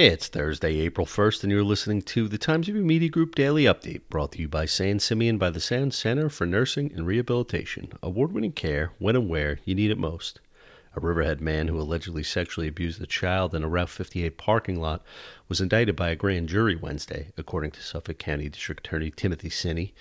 It's 0.00 0.28
Thursday, 0.28 0.78
April 0.78 1.08
1st, 1.08 1.42
and 1.42 1.50
you're 1.50 1.64
listening 1.64 2.02
to 2.02 2.28
the 2.28 2.38
Times 2.38 2.68
Review 2.68 2.84
Media 2.84 3.08
Group 3.08 3.34
Daily 3.34 3.64
Update, 3.64 4.02
brought 4.08 4.30
to 4.30 4.38
you 4.38 4.46
by 4.46 4.64
San 4.64 5.00
Simeon 5.00 5.38
by 5.38 5.50
the 5.50 5.58
Sound 5.58 5.92
Center 5.92 6.28
for 6.28 6.46
Nursing 6.46 6.92
and 6.94 7.04
Rehabilitation. 7.04 7.90
Award 8.00 8.30
winning 8.30 8.52
care 8.52 8.92
when 9.00 9.16
and 9.16 9.28
where 9.28 9.58
you 9.64 9.74
need 9.74 9.90
it 9.90 9.98
most. 9.98 10.38
A 10.94 11.00
Riverhead 11.00 11.40
man 11.40 11.66
who 11.66 11.80
allegedly 11.80 12.22
sexually 12.22 12.68
abused 12.68 13.02
a 13.02 13.06
child 13.06 13.56
in 13.56 13.64
a 13.64 13.68
Route 13.68 13.88
58 13.88 14.38
parking 14.38 14.80
lot 14.80 15.02
was 15.48 15.60
indicted 15.60 15.96
by 15.96 16.10
a 16.10 16.16
grand 16.16 16.48
jury 16.48 16.76
Wednesday, 16.76 17.32
according 17.38 17.70
to 17.70 17.82
Suffolk 17.82 18.18
County 18.18 18.48
District 18.50 18.86
Attorney 18.86 19.10
Timothy 19.10 19.48
Sini. 19.48 19.92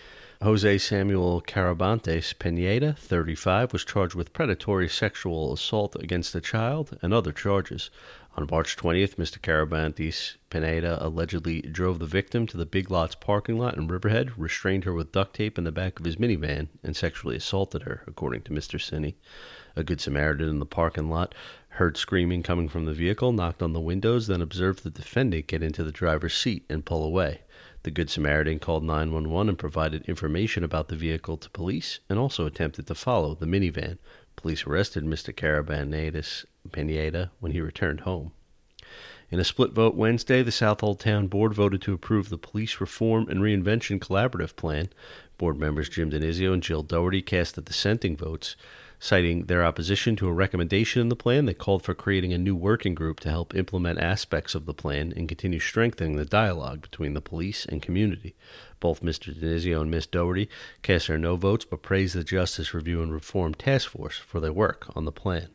Jose 0.41 0.77
Samuel 0.77 1.41
Carabantes 1.41 2.37
Pineda, 2.37 2.93
35, 2.93 3.71
was 3.73 3.85
charged 3.85 4.13
with 4.13 4.33
predatory 4.33 4.89
sexual 4.89 5.53
assault 5.53 5.95
against 5.95 6.35
a 6.35 6.41
child 6.41 6.97
and 7.01 7.13
other 7.13 7.31
charges. 7.31 7.89
On 8.35 8.47
March 8.51 8.77
20th, 8.77 9.15
Mr. 9.15 9.39
Carabantes 9.39 10.35
Pineda 10.51 11.03
allegedly 11.03 11.61
drove 11.61 11.97
the 11.97 12.05
victim 12.05 12.45
to 12.45 12.57
the 12.57 12.67
Big 12.67 12.91
Lots 12.91 13.15
parking 13.15 13.57
lot 13.57 13.77
in 13.77 13.87
Riverhead, 13.87 14.37
restrained 14.37 14.83
her 14.83 14.93
with 14.93 15.11
duct 15.11 15.35
tape 15.35 15.57
in 15.57 15.63
the 15.63 15.71
back 15.71 15.97
of 15.97 16.05
his 16.05 16.17
minivan, 16.17 16.67
and 16.83 16.95
sexually 16.95 17.37
assaulted 17.37 17.83
her, 17.83 18.03
according 18.05 18.43
to 18.43 18.51
Mr. 18.51 18.77
Sini. 18.79 19.15
A 19.75 19.83
Good 19.83 20.01
Samaritan 20.01 20.49
in 20.49 20.59
the 20.59 20.67
parking 20.67 21.09
lot 21.09 21.33
heard 21.77 21.95
screaming 21.95 22.43
coming 22.43 22.67
from 22.67 22.85
the 22.85 22.93
vehicle, 22.93 23.31
knocked 23.31 23.61
on 23.61 23.73
the 23.73 23.79
windows, 23.79 24.27
then 24.27 24.41
observed 24.41 24.83
the 24.83 24.89
defendant 24.89 25.47
get 25.47 25.63
into 25.63 25.83
the 25.83 25.91
driver's 25.91 26.35
seat 26.35 26.65
and 26.69 26.85
pull 26.85 27.03
away. 27.03 27.41
The 27.83 27.91
Good 27.91 28.09
Samaritan 28.09 28.59
called 28.59 28.83
911 28.83 29.49
and 29.49 29.57
provided 29.57 30.03
information 30.05 30.63
about 30.63 30.87
the 30.87 30.95
vehicle 30.95 31.37
to 31.37 31.49
police 31.51 31.99
and 32.09 32.19
also 32.19 32.45
attempted 32.45 32.87
to 32.87 32.95
follow 32.95 33.35
the 33.35 33.45
minivan. 33.45 33.97
Police 34.35 34.65
arrested 34.65 35.03
Mr. 35.05 35.33
Carabantes 35.33 36.45
Pineda 36.71 37.31
when 37.39 37.53
he 37.53 37.61
returned 37.61 38.01
home. 38.01 38.33
In 39.29 39.41
a 39.41 39.43
split 39.43 39.73
vote 39.73 39.93
Wednesday, 39.93 40.41
the 40.41 40.53
Southold 40.53 41.01
Town 41.01 41.27
Board 41.27 41.53
voted 41.53 41.81
to 41.81 41.93
approve 41.93 42.29
the 42.29 42.37
Police 42.37 42.79
Reform 42.79 43.27
and 43.27 43.41
Reinvention 43.41 43.99
Collaborative 43.99 44.55
Plan. 44.55 44.87
Board 45.37 45.59
members 45.59 45.89
Jim 45.89 46.09
Dinizio 46.09 46.53
and 46.53 46.63
Jill 46.63 46.81
Doherty 46.81 47.21
cast 47.21 47.55
the 47.55 47.61
dissenting 47.61 48.15
votes, 48.15 48.55
citing 48.99 49.47
their 49.47 49.65
opposition 49.65 50.15
to 50.15 50.29
a 50.29 50.33
recommendation 50.33 51.01
in 51.01 51.09
the 51.09 51.15
plan 51.17 51.45
that 51.45 51.57
called 51.57 51.83
for 51.83 51.93
creating 51.93 52.31
a 52.31 52.37
new 52.37 52.55
working 52.55 52.95
group 52.95 53.19
to 53.19 53.29
help 53.29 53.53
implement 53.53 53.99
aspects 53.99 54.55
of 54.55 54.65
the 54.65 54.73
plan 54.73 55.11
and 55.17 55.27
continue 55.27 55.59
strengthening 55.59 56.15
the 56.15 56.23
dialogue 56.23 56.81
between 56.81 57.13
the 57.13 57.19
police 57.19 57.65
and 57.65 57.81
community. 57.81 58.33
Both 58.79 59.03
Mr. 59.03 59.37
Dinizio 59.37 59.81
and 59.81 59.91
Ms. 59.91 60.07
Doherty 60.07 60.47
cast 60.83 61.09
their 61.09 61.17
no 61.17 61.35
votes 61.35 61.65
but 61.65 61.81
praised 61.81 62.15
the 62.15 62.23
Justice 62.23 62.73
Review 62.73 63.03
and 63.03 63.11
Reform 63.11 63.55
Task 63.55 63.89
Force 63.89 64.17
for 64.17 64.39
their 64.39 64.53
work 64.53 64.89
on 64.95 65.03
the 65.03 65.11
plan. 65.11 65.49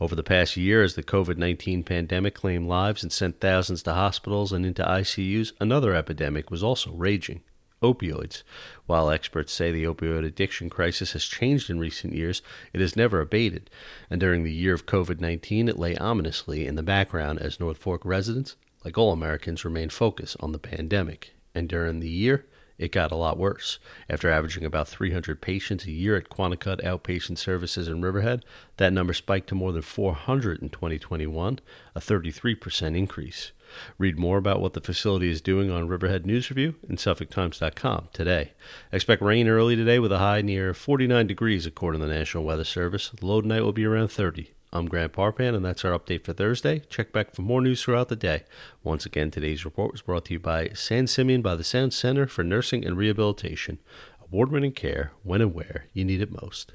Over 0.00 0.14
the 0.14 0.22
past 0.22 0.56
year, 0.56 0.82
as 0.82 0.94
the 0.94 1.02
COVID 1.02 1.36
19 1.36 1.82
pandemic 1.82 2.34
claimed 2.34 2.66
lives 2.66 3.02
and 3.02 3.12
sent 3.12 3.40
thousands 3.40 3.82
to 3.84 3.94
hospitals 3.94 4.52
and 4.52 4.66
into 4.66 4.82
ICUs, 4.82 5.52
another 5.60 5.94
epidemic 5.94 6.50
was 6.50 6.62
also 6.62 6.92
raging 6.92 7.42
opioids. 7.82 8.42
While 8.86 9.10
experts 9.10 9.52
say 9.52 9.70
the 9.70 9.84
opioid 9.84 10.24
addiction 10.24 10.70
crisis 10.70 11.12
has 11.12 11.24
changed 11.24 11.70
in 11.70 11.78
recent 11.78 12.14
years, 12.14 12.42
it 12.72 12.80
has 12.80 12.96
never 12.96 13.20
abated. 13.20 13.70
And 14.10 14.20
during 14.20 14.44
the 14.44 14.52
year 14.52 14.74
of 14.74 14.86
COVID 14.86 15.20
19, 15.20 15.68
it 15.68 15.78
lay 15.78 15.96
ominously 15.96 16.66
in 16.66 16.74
the 16.74 16.82
background 16.82 17.38
as 17.40 17.60
North 17.60 17.78
Fork 17.78 18.04
residents, 18.04 18.56
like 18.84 18.96
all 18.96 19.12
Americans, 19.12 19.64
remained 19.64 19.92
focused 19.92 20.36
on 20.40 20.52
the 20.52 20.58
pandemic. 20.58 21.34
And 21.54 21.68
during 21.68 22.00
the 22.00 22.08
year, 22.08 22.46
it 22.78 22.92
got 22.92 23.12
a 23.12 23.16
lot 23.16 23.38
worse. 23.38 23.78
After 24.08 24.30
averaging 24.30 24.64
about 24.64 24.88
300 24.88 25.40
patients 25.40 25.86
a 25.86 25.92
year 25.92 26.16
at 26.16 26.28
Quannacut 26.28 26.82
Outpatient 26.82 27.38
Services 27.38 27.88
in 27.88 28.02
Riverhead, 28.02 28.44
that 28.76 28.92
number 28.92 29.14
spiked 29.14 29.48
to 29.48 29.54
more 29.54 29.72
than 29.72 29.82
400 29.82 30.60
in 30.60 30.68
2021, 30.68 31.60
a 31.94 32.00
33% 32.00 32.96
increase. 32.96 33.52
Read 33.98 34.18
more 34.18 34.38
about 34.38 34.60
what 34.60 34.74
the 34.74 34.80
facility 34.80 35.30
is 35.30 35.40
doing 35.40 35.70
on 35.70 35.88
Riverhead 35.88 36.26
News 36.26 36.50
Review 36.50 36.76
and 36.88 36.98
SuffolkTimes.com 36.98 38.08
today. 38.12 38.52
Expect 38.92 39.22
rain 39.22 39.48
early 39.48 39.76
today 39.76 39.98
with 39.98 40.12
a 40.12 40.18
high 40.18 40.42
near 40.42 40.72
49 40.72 41.26
degrees 41.26 41.66
according 41.66 42.00
to 42.00 42.06
the 42.06 42.14
National 42.14 42.44
Weather 42.44 42.64
Service. 42.64 43.10
The 43.10 43.26
low 43.26 43.40
tonight 43.40 43.62
will 43.62 43.72
be 43.72 43.84
around 43.84 44.08
30. 44.08 44.50
I'm 44.76 44.88
Grant 44.88 45.14
Parpan, 45.14 45.54
and 45.54 45.64
that's 45.64 45.86
our 45.86 45.98
update 45.98 46.24
for 46.24 46.34
Thursday. 46.34 46.80
Check 46.90 47.10
back 47.10 47.34
for 47.34 47.40
more 47.40 47.62
news 47.62 47.82
throughout 47.82 48.08
the 48.08 48.16
day. 48.16 48.44
Once 48.84 49.06
again, 49.06 49.30
today's 49.30 49.64
report 49.64 49.92
was 49.92 50.02
brought 50.02 50.26
to 50.26 50.34
you 50.34 50.38
by 50.38 50.68
San 50.74 51.06
Simeon 51.06 51.40
by 51.40 51.56
the 51.56 51.64
Sound 51.64 51.94
Center 51.94 52.26
for 52.26 52.44
Nursing 52.44 52.84
and 52.84 52.94
Rehabilitation. 52.94 53.78
Award 54.20 54.52
winning 54.52 54.72
care 54.72 55.12
when 55.22 55.40
and 55.40 55.54
where 55.54 55.86
you 55.94 56.04
need 56.04 56.20
it 56.20 56.42
most. 56.42 56.74